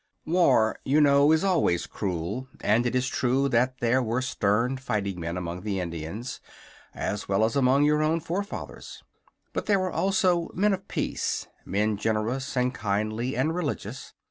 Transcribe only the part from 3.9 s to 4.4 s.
were